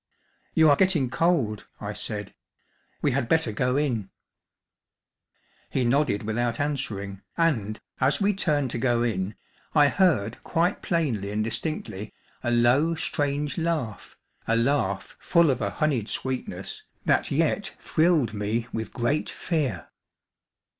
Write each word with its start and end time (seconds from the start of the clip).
"You 0.55 0.67
are 0.71 0.75
getting 0.75 1.11
cold," 1.11 1.67
I 1.79 1.93
said. 1.93 2.33
"We 3.03 3.11
had 3.11 3.29
better 3.29 3.51
go 3.51 3.77
in." 3.77 4.09
He 5.69 5.85
nodded 5.85 6.23
without 6.23 6.59
answering, 6.59 7.21
and, 7.37 7.79
as 7.99 8.19
we 8.19 8.33
turned 8.33 8.71
to 8.71 8.79
go 8.79 9.03
in, 9.03 9.35
I 9.75 9.89
heard 9.89 10.43
quite 10.43 10.81
plainly 10.81 11.29
and 11.29 11.43
distinctly 11.43 12.15
a 12.43 12.49
low, 12.49 12.95
strange 12.95 13.59
laugh, 13.59 14.17
a 14.47 14.55
laugh 14.55 15.15
full 15.19 15.51
of 15.51 15.61
a 15.61 15.69
honeyed 15.69 16.09
sweetness 16.09 16.83
that 17.05 17.29
yet 17.29 17.75
thrilled 17.77 18.33
me 18.33 18.65
with 18.73 18.93
great 18.93 19.29
fear. 19.29 19.89